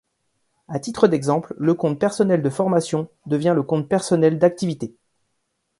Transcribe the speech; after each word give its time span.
A 0.67 0.79
titre 0.79 1.07
d’exemple, 1.07 1.53
le 1.59 1.75
Compte 1.75 1.99
Personnel 1.99 2.41
de 2.41 2.49
Formation 2.49 3.07
devient 3.27 3.53
le 3.55 3.61
Compte 3.61 3.87
Personnel 3.87 4.39
d’Activité. 4.39 4.95